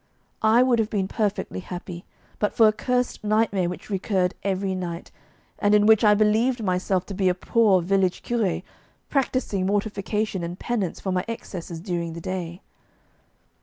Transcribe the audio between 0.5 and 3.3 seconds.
would have been perfectly happy but for a cursed